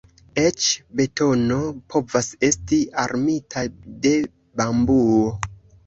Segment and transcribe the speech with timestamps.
[0.43, 0.69] Eĉ
[1.01, 1.59] betono
[1.95, 4.19] povas esti armita de
[4.63, 5.25] bambuo.